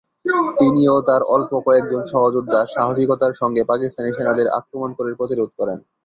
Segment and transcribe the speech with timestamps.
[0.59, 5.77] তিনি ও তার অল্প কয়েকজন সহযোদ্ধা সাহসিকতার সঙ্গে পাকিস্তানি সেনাদের আক্রমণ করে প্রতিরোধ করেন।